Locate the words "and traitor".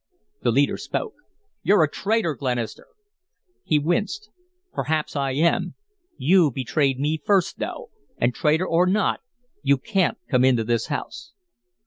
8.17-8.65